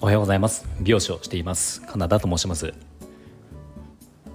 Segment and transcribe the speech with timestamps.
[0.00, 0.66] おはようございます。
[0.80, 1.82] 美容師をしています。
[1.82, 2.72] カナダと申します。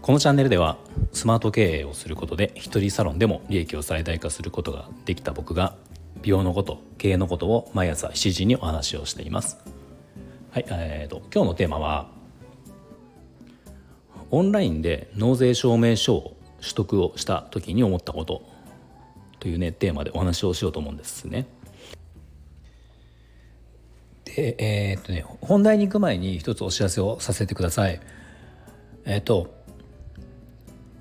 [0.03, 0.77] このチャンネルでは
[1.11, 5.75] スマート経営をすることで一人サロンでも利益を最大化することができた僕が
[6.21, 9.57] 美容のこと経営のことを毎朝7時にお話をしています。
[10.51, 12.11] はい、えーと、今日のテーマは
[14.29, 18.56] オンラインで納税証明書を取得をした時に思ったこと。
[19.39, 21.47] というねテーマでお話をしようと思うんですね。
[24.25, 27.99] でえー、っとね本題に行く前に一つお知らせをさせてください。
[29.05, 29.55] えー、っと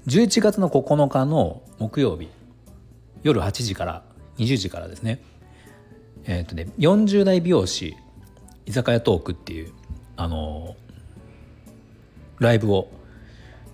[0.06, 2.28] 11月の9日の木曜日
[3.22, 4.02] 夜8時から
[4.38, 5.20] 20時からですね
[6.24, 7.96] えー、っとね40代美容師
[8.66, 9.72] 居酒屋トークっていう
[10.16, 10.76] あの
[12.38, 12.90] ライブを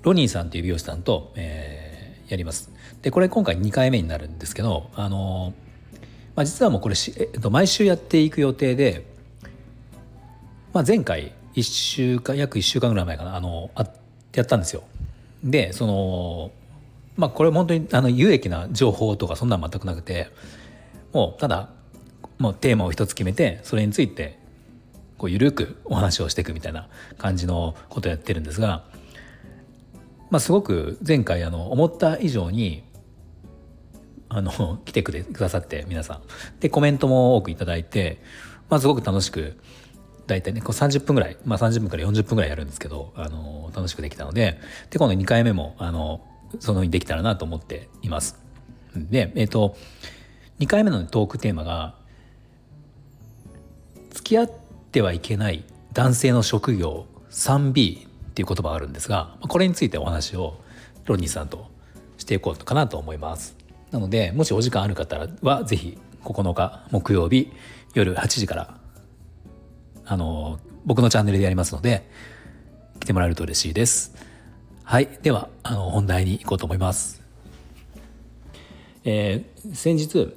[0.02, 1.91] ロニーさんっていう美容師さんと、えー、
[2.32, 2.70] やります。
[3.02, 5.52] でこれ今回2回目になるんですけどあの、
[6.34, 9.04] まあ、実はもうこれし、えっと、毎週やっていく予定で、
[10.72, 13.86] まあ、前回1週間約1週間ぐらい前かなあのあ
[14.34, 14.82] やったんですよ。
[15.44, 16.52] でその
[17.16, 20.28] まあこれ本当にあの有益な情報とかそんなの全くなくて
[21.12, 21.68] もうただ
[22.38, 24.38] もうテーマを一つ決めてそれについて
[25.18, 28.84] こう緩くお話をしていくみたいな感じのことをやってるんですが、
[30.32, 32.84] まあ、すごく前回あの思った以上に
[34.30, 36.22] あの 来てくれくださって皆さん
[36.58, 38.18] でコメントも多く頂いて、
[38.70, 39.58] まあ、すごく楽しく
[40.26, 46.22] 大体ねこう30分ぐらい、まあ、30分から40分ぐらいやるんですけどあの楽しくできたのでで今度2回目もあの
[46.60, 48.40] そのようにできたらなと思っています。
[48.96, 49.76] でえっ、ー、と
[50.60, 51.94] 2回目のトークテーマが
[54.12, 54.50] 付き合っ
[54.92, 60.56] てはいけない男性の職業 3B っていう言葉があるんですがこれについてお話を
[61.04, 61.70] ロニーさんと
[62.16, 63.56] していこうかなと思います。
[63.90, 67.52] なのでもしお時間ある方は是非9日木曜日
[67.92, 68.78] 夜8時から
[70.06, 72.08] あの僕のチャンネルでやりますので
[73.00, 74.14] 来てもらえると嬉しいです。
[74.82, 75.08] はい。
[75.22, 77.20] ではあの本題に行こうと思います。
[79.04, 80.34] えー、先日、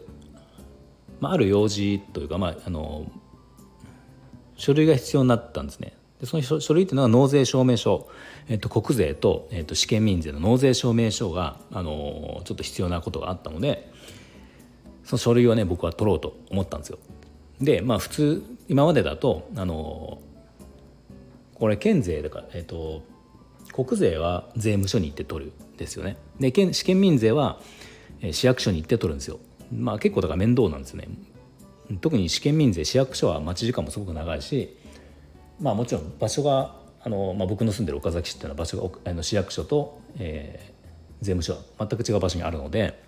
[1.21, 3.09] まあ、ある用事というか、まあ、あの
[4.57, 5.94] 書類が必要になったんですね。
[6.19, 8.07] でその書類っていうのは納税証明書、
[8.47, 13.91] えっと、国税と,、えっと試験民税の納税証明書が、あのちょっと必要なことがあったので
[15.03, 16.99] その書類をね僕は取ろうと思ったんですよ。
[17.61, 20.19] でまあ普通今までだと、あの
[21.53, 23.03] これ県税だから、えっと、
[23.71, 26.17] 国税は税務署に行って取るんですよね。
[26.39, 27.59] で県試験民税は
[28.31, 29.39] 市役所に行って取るんですよ。
[29.71, 31.09] まあ結構だから面倒なんですよね。
[32.01, 34.75] 特に試験民税市役所は待ち時間もすごく長いし
[35.59, 42.99] まあもちろん場所があの、まあ、僕の住んでる岡崎市っていうのは場所があの市役所と、えー、税務署は全く違う場所にあるので、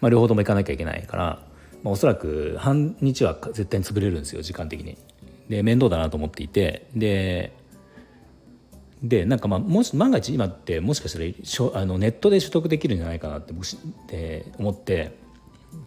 [0.00, 1.24] まあ、両方とも行かなきゃいけないから、
[1.82, 4.98] まあ、おそらく半日は絶対に潰れるんですよ時間的に。
[5.48, 7.52] で面倒だなと思っていてで
[9.02, 13.68] でなんかまあもし万が一今ってもしかしたらしょあのネットで取得できるんじゃないかなって僕っ
[14.08, 15.16] て思って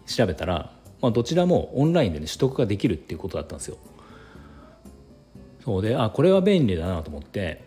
[0.05, 3.77] 調べたらまあ、どちらもオンラインでね取得ができるっていうことだったんですよ。
[5.63, 7.63] そうであこれは便利だなと思って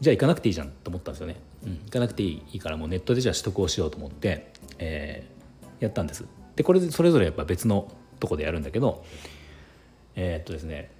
[0.00, 1.36] じゃあ行かなくていいじゃんと思ったんですよね。
[1.64, 6.24] うん、行かなくていいからもうネットでじゃあ取得をしようと思って、えー、やったんです。
[6.54, 9.04] でこれでそれぞれやっぱ別のとこでやるんだけど
[10.14, 10.90] えー、っとですね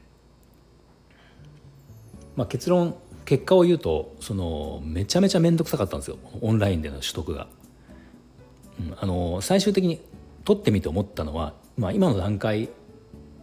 [2.37, 7.49] まあ結論結果を言うとそのめちゃめちゃ面倒くさかったんですよオンラインでの取得が。
[8.79, 10.01] うん、あの最終的に
[10.45, 12.71] 取ってみて思ったのはまあ、今の段階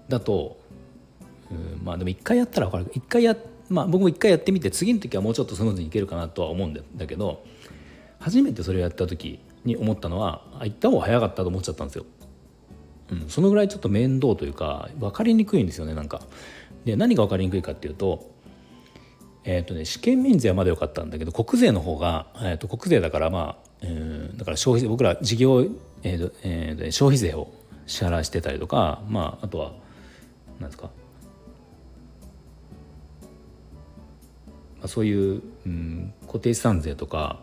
[0.10, 0.58] だと、
[1.52, 3.36] うん、まあでも一回やったら分かる一回や
[3.70, 7.44] まあ僕も一回やってみて次の時はもうちょっとスムーズにいけるかなとは思うんだけど
[8.20, 12.06] 初めてそれをやった時に思ったのは行った方が早かったと思っちゃったんですよ。
[13.12, 16.22] うん、そのぐらいちょっと面倒というか分かりにくいんですよねなんか。
[16.86, 18.34] で何が分かりにくいかっていうと
[19.46, 25.66] えーとね、試験民税はまだ良かったんだけど国税の方が、えー、と国税だからまあ、えー、だから消費税僕ら事業、
[26.04, 27.52] えーとえー、消費税を
[27.86, 29.74] 支払いしてたりとか、まあ、あとは
[30.60, 30.90] 何ですか、
[34.88, 37.40] そういう、うん、固定資産税とか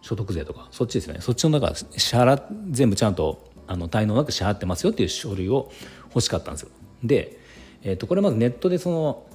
[0.00, 1.18] 所得税とかそっちですね。
[1.20, 1.86] そっちの中支
[2.16, 5.70] 払全部ちゃんとあの滞納なく支払ってますよっていう書類を
[6.08, 6.68] 欲しかったんですよ。
[7.02, 7.38] で、
[7.82, 9.26] えー、とこれまずネットでその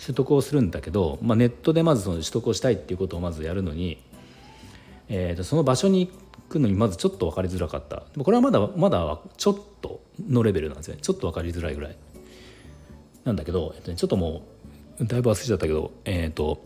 [0.00, 4.02] 取得をするんだけど、まあ、ネットでまずその取得をしたいっていうことをまずやるのに、
[5.08, 6.12] えー、とその場所に行
[6.48, 8.02] くのにまずちょっと分かりづらかった。
[8.18, 10.98] これはまだまだちょっとのレベルなんですね。
[11.00, 11.96] ちょっと分かりづらいぐらい。
[13.24, 14.53] なんだけど、えっとね、ちょっともう
[15.00, 16.64] だいぶ忘れちゃったけどえっ、ー、と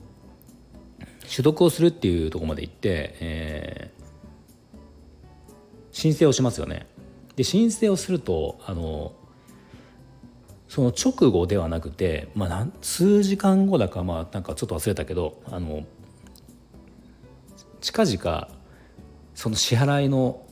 [1.31, 4.79] 取得をするっていうとこまで行って、えー、
[5.93, 6.87] 申請をしますよね。
[7.37, 9.13] で申請をするとあの
[10.69, 15.85] その直後ではなくて、まあ、数時間後だかまあなんかちょっと忘れたけどあの
[17.81, 18.49] 近々
[19.35, 20.45] その支払いの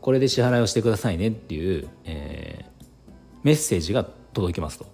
[0.00, 4.86] これで支払いをしてくださいねっていう、えー、メッセージが届きますと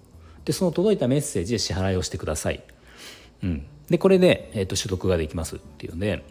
[0.49, 2.63] でその届いたメッセージで支払いをしてください、
[3.43, 6.25] うん、でこれで、えーと、取得ができますっていうので、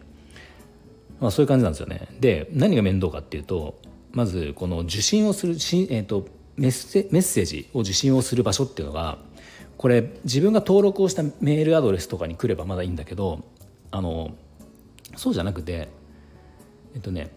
[1.20, 2.08] まあ、そういう感じなんですよね。
[2.18, 3.78] で何が面倒かっていうと
[4.10, 6.26] まずこの受信をするし、えーと、
[6.56, 9.18] メッセメッセージを受信をする場所っていうのが
[9.76, 13.44] これ自分が登録をしたメールアドレスとかに来ればまだいいんだけど
[13.92, 14.32] あの
[15.14, 15.86] そうじゃなくて
[16.96, 17.30] えっとね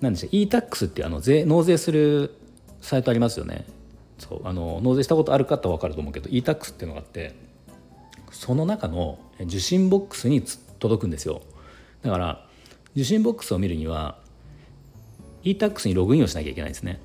[0.00, 2.32] 何でしょう e-tax っていうあの税納税する
[2.80, 3.66] サイトありますよね。
[4.18, 7.34] そうあの納税したことある方は分かると思うけど e-tax っていうのがあって
[8.30, 10.42] その中の受信ボックスに
[10.78, 11.42] 届くんですよ。
[12.02, 12.46] だから
[12.94, 14.18] 受信ボックスを見るには
[15.42, 17.00] e-tax にログインをしなきゃいけないんですね。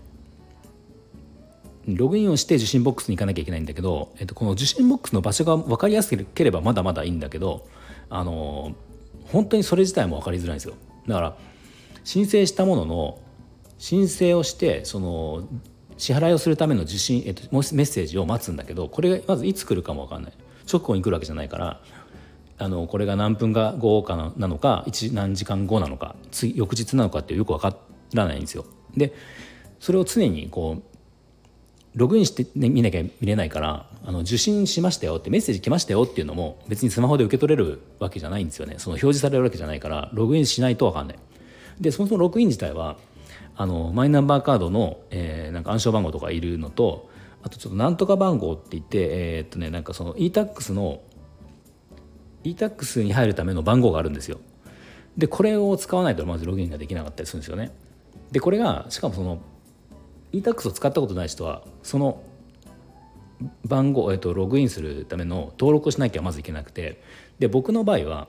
[1.88, 7.68] ログインをして受信ボックスに行かなきゃいけないんだけど、えっと、この受信ボックスの場所が分かりやすければまだまだいいんだけど
[8.10, 8.76] あの
[9.26, 10.76] 本当にそれ自体も分かりづらいんですよ。
[11.08, 11.38] だから
[12.04, 13.20] 申請したものの
[13.78, 15.48] 申請をしてその
[16.02, 20.34] 支払いをするための受信、えっと、メッセージを待つんだけどこれがまずいつ来るかも分かんない。
[20.72, 21.80] 直後に来るわけじゃないから
[22.58, 24.84] あのこれが何分か後かなのか
[25.14, 27.78] 何時間後なのか次翌日なのかってよく分か
[28.16, 28.66] らないんですよ。
[28.98, 29.14] で
[29.80, 30.84] それを常にこう
[31.96, 38.76] ログインして、ね、見なきゃ見れないからあの受信しましたよってメッセージ来ましたよっていうのも別にスマホで受け取れるわけじゃないんですよね。
[38.80, 41.20] その表示されるわけじゃないからログインしないと分かんない。
[41.80, 42.98] でそもそもログイン自体は
[43.62, 47.12] あのマイナンバーカードの、えー、なんか暗証番号とかいるのと
[47.44, 51.00] あとちょっとなんとか番号って言ってえー、っとねなんかその e-tax の
[52.44, 54.40] e-tax に入るための番号があるんですよ。
[55.16, 57.72] でこれを使わないとまずログインができなかったりするんですよね。
[58.32, 59.38] でこれがしかもその
[60.32, 62.24] e-tax を使ったことない人はその
[63.64, 67.04] 番号、えっと、ログインするための登録をしなきゃまずいけなくて
[67.38, 68.28] で僕の場合は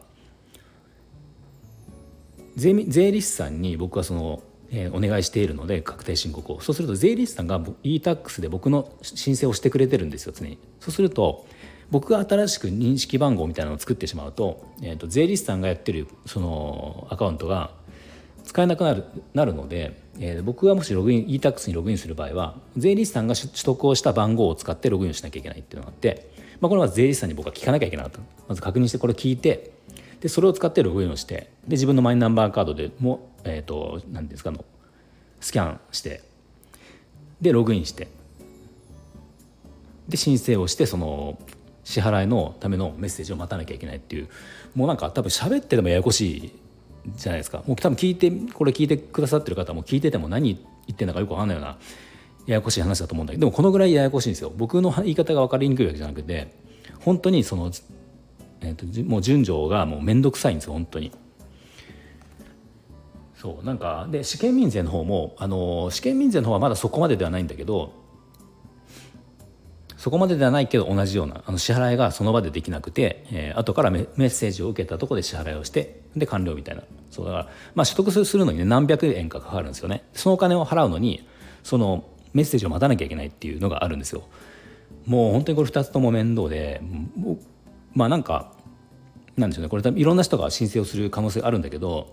[2.55, 6.60] 税税理士さんに僕はその、えー、お願いしているので確定申告を。
[6.60, 10.58] そうすると税理士さんが e-tax で僕の申請をしてくれてるんですよ常に。
[10.80, 11.46] そうすると
[11.90, 17.70] 僕が新しく認識番号みたいなのを作ってしまうと,、えーと、税理士さんがやってるそのアカウントが
[18.44, 19.04] 使えなくなる
[19.34, 26.30] なるので、えー、僕がもしログイン e-tax にログインする場合は税理士さんが取得をした番号を使ってログインをしなきゃいけないっていうのがあって、
[26.60, 28.20] まあ、これは税理士さんに僕は聞かなきゃいけなかった。
[28.48, 29.72] まず確認してこれ聞いて
[30.22, 34.64] でそれを使ってログインをしてで自分のマイナンバーカードでもえっ、ー、と何ですかの
[35.40, 36.22] スキャンして
[37.40, 38.06] でログインして
[40.08, 41.38] で申請をしてその
[41.82, 44.28] 支払いのためのメッセージを待たなきゃいけないっていう
[44.76, 46.52] もうなんか多分喋っててもややこしい
[47.16, 47.64] じゃないですか。
[47.66, 50.54] もう多分聞いてこれ聞いてくださってる方も聞いてても何
[50.86, 51.78] 言ってんだかよく分かんないような
[52.46, 54.52] ややこしい話だと思うんだけどでもこのぐらいややこしいんですよ。
[54.56, 56.54] 僕の言い方が分かりにくいわけじゃなくて
[57.00, 57.72] 本当にその、
[58.62, 61.12] えーと、もう順序がもう面倒くさいんですよ本当に。
[63.36, 67.92] そうなんかで試験民税の方もあの試験民税の方はまだそこまでではないんだけど
[69.96, 76.82] そこまでではないけど同じようなあの支払いがその場でできなくて、えー、後からメッセージを受けたとこで支払いをしてで完了みたいな。
[77.10, 77.44] そうだから、
[77.74, 80.04] まあ、取得するのに、ね、何百円かかかるんですよね。
[80.12, 81.26] そのお金を払うのに
[81.62, 84.22] そのメッセージを待たなきゃいけないっていうのがあるんですよ。
[85.06, 86.81] もう本当にこれ2つとも面倒で
[87.94, 88.53] まあなんか
[89.37, 92.13] なんでしょうねこれいろんな人が申請をする可能性あるんだけど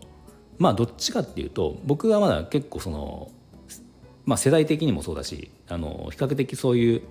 [0.58, 3.32] まあどっちかっていうと僕はまだ結構その
[4.26, 7.02] まあ世代的にもそうだしあの比較的そういう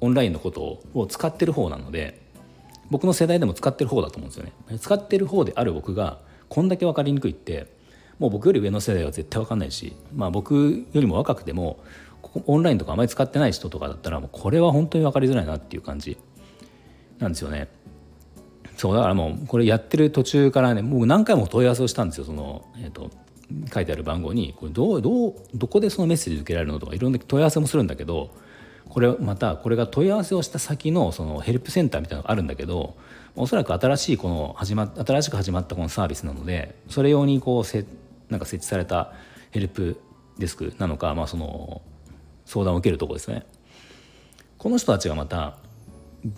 [0.00, 2.20] オンラインのことを使ってる方なので
[2.90, 7.74] 僕の世代でも使ってる方だと思うんですよね使ってる方である僕がこんだけ分かりにくいって
[8.18, 11.78] もう僕より上の世代は絶対分かんないし、まあ、僕よりも若くても
[12.46, 16.18] オンラインとかあまり使ってない人とかだったらもうこれは本当に分かりづらいなっていう感じ
[17.18, 17.68] なんですよね。
[18.76, 23.10] そうだからもうこれやってる途中からね僕何回も問い合わせをしたんですよその、えーと、
[23.72, 24.54] 書いてある番号に。
[24.56, 28.30] これどうどうどこでそのメッセージ受けられるのとかいろんな問い合わせもするんだけど
[28.88, 32.96] これまたこれが問い合わせをした先のそのヘルプセンターみたいなのがあるんだけど
[33.34, 37.84] おそらく新しいこの始ま新しく始まったこのサービスなのでそれ用にこうせ
[38.28, 39.12] なんか設置された
[39.50, 40.00] ヘルプ
[40.38, 41.82] デスクなのか、まあ、その
[42.44, 43.46] 相談を受けるとこですね。
[44.58, 45.58] この人たちがまた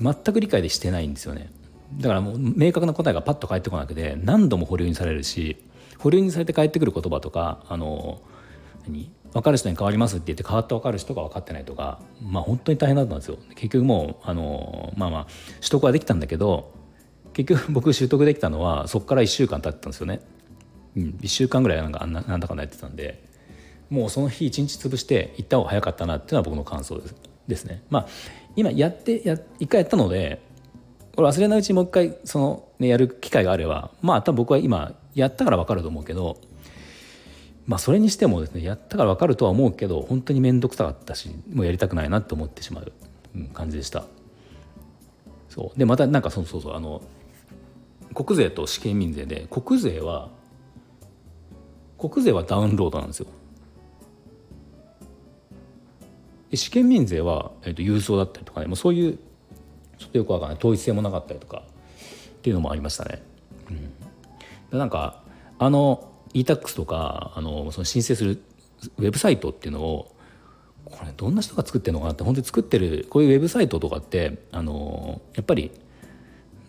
[0.00, 1.50] 全く理解でしてないんですよね。
[1.97, 5.57] だからもう明確な答えがパッと返ってこなくて何度も保留にされるし
[5.99, 8.21] 保留にされて返ってくる言葉とかあの
[8.87, 9.11] 何？
[9.33, 13.38] 分かる人に変わりますって言って変わった分かる人が分かってないとかまあ本当に大変だったんですよ。
[13.50, 15.25] 結局もうあのまあまあ
[15.61, 16.73] 取得はできたんだけど
[17.35, 20.21] 結局 僕習得できたのはそこから1週間経ってたんですよね。
[20.97, 23.23] うん、1週間ぐらいなんかなんだかんだやってたんで
[23.90, 27.14] もうその日一日潰して行った方が早かったなっていうのは僕の感想です。
[27.47, 27.83] ですね。
[27.90, 28.07] まあ
[28.57, 30.40] 今やってや一回やったので
[31.18, 36.37] これ忘れないうちにもう一回その、ね、やる機会があればまあ多分僕は今やったから分かると思うけど
[37.66, 42.92] まあそれにしてもですねやったから分かるとは思うけど本当に面倒くさかったしもうやりたくないなって思ってしまう、
[43.52, 44.04] 感じでした。
[45.48, 47.02] そうでまたなんかそうそうそうあの
[48.14, 50.28] 国税と試験民税で国税は
[51.98, 53.26] 国税はダウンロードなんですよ
[56.54, 59.18] 試験民税は、えー、と郵送だったりとかねもうそういう
[59.99, 61.62] ちょっとよくわかんない統一性もなかったりとか
[62.38, 63.23] っていうのもありましたね。
[64.73, 65.23] うん、なんか
[65.59, 68.43] あの e-tax とかあのその申請する
[68.99, 70.14] ウェブサイトっていうのを
[70.85, 75.71] これどんな人が作ってるのかなって本当に作ってるこういうウェブサイトとかってあのやっぱり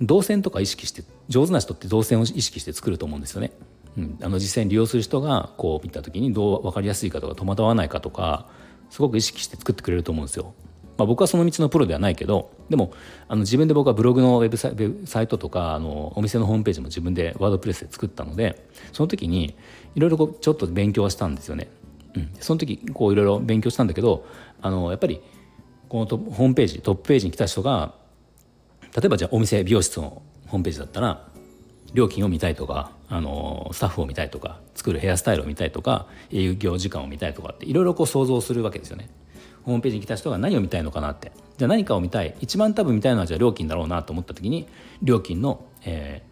[0.01, 3.51] 動線とか意識して上手な人って動線を意識して作ると思うんですよね。
[3.97, 8.47] うん、あの実際に利用する人がこう見た時にどう分かりやすいかとか戸惑わないかとか
[8.89, 10.53] すごく意識して作ってくれると思うんですよ。
[10.99, 12.91] まあ、僕はその道のプロではないけどでも
[13.29, 19.55] あの自分で僕はブログのウェブサイトとかあのお店のホームページも自分でワードプレスで作ったのでその時に
[19.95, 21.69] いろいろちょっと勉強はしたんですよね。
[22.15, 24.25] うん、その時こういろいろ勉強したんだけど
[24.61, 25.21] あのやっぱり
[25.87, 27.93] このホームページトップページに来た人が
[28.93, 31.29] 例えばじゃあお店美容室のホームページだったら
[31.93, 39.09] 料金を見たいとかあのスタッフを見たいとか作るヘアスタイルを見たいとか営業時間を見たいとかっていろいろこう想像するわけですよね。
[39.63, 44.67] ホームページに来た人が何を見たいのかなってじゃあ何かを見たい一番多分見たいのはじゃあ料金だろうなと思った時に
[45.01, 46.23] 料金の、え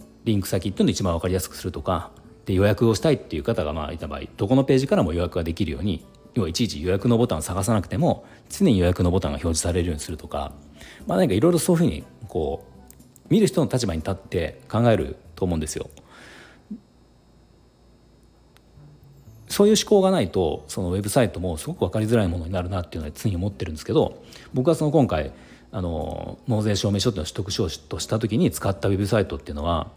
[0.00, 2.10] ー、リンク先っていうのを一番分かりやすくするとか
[2.46, 6.04] で予約をしたいっていう方がまあいた場合どこのページからも予約ができるように
[6.34, 10.52] 要はいちいち予約のボタンを探さなくても常に予約のボタンが表示されるようにするとか、
[11.06, 15.88] まあ、何かいろいろそういうふうにこう見る人の立場に立って考えると思うんですよ。
[19.48, 24.22] そういう思考がないとそのウェブサイトもすごく分かりづらいものになるなっていうのは常に思ってるんですけど
[24.52, 25.32] 僕はその今回
[25.70, 29.90] あの納税証明書っていうのを取得証とした時に使ったウェブサイトっていうのは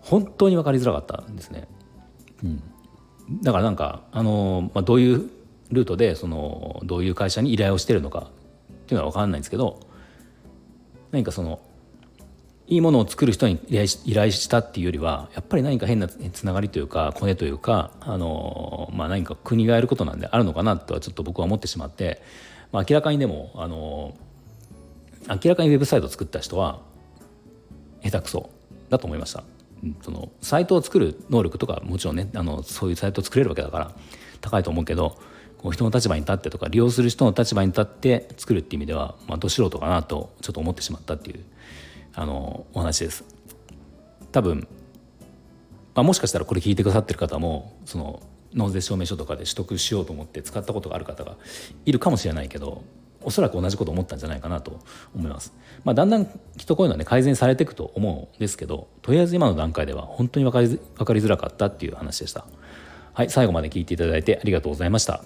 [0.00, 1.68] 本当に分かりづらかったんですね。
[2.44, 2.62] うん、
[3.42, 5.30] だからなんかあの、まあ、どういう
[5.70, 8.30] ルートでそのどういう会社に依頼をしてるのか
[8.72, 9.80] っていうのは分かんないんですけど
[11.12, 11.60] 何かその
[12.68, 22.22] いいものを作る人に依頼したっていうよりはやっぱり何か変なつながりというかコネというかあの、まあ、何か国がやることなんであるのかなとはちょっと僕は思ってしまって、
[22.70, 24.14] まあ、明らかにでもあの
[25.28, 26.80] 明らかにウェブサイトを作った人は
[28.02, 28.50] 下手くそ
[28.90, 29.44] だと思いました。
[30.02, 33.92] そのサイトを作る能力とかもちろんねあのそういうサイトを作れるわけだから
[34.40, 35.18] 高いと思うけど
[35.58, 41.44] こう人の立場に立ってとか利用する人の立場に立って作るっていう意味では、まあ、ど素人かなとちょっと思ってしまったっていう
[42.14, 43.24] あのお話です。
[44.32, 44.66] 多分、
[45.94, 48.22] まあ、もしかしたらこれ聞いてくださってる方もその
[48.54, 51.36] 納税証明書とかで取得しようと思って使ったことがある方が
[51.84, 52.82] いるかもしれないけど
[53.22, 54.80] おそらく同じこと思ったんじゃないかなと
[55.14, 55.52] 思います。
[55.84, 56.26] まあ、だんだん
[56.56, 62.46] きっとこういうのはね改善されていくと思うんですけどとりあえず今の段階では本当に分かり分かりづらかったっていう話でした。
[63.14, 65.22] はい、最後まで聞いていただいてありがとうございました。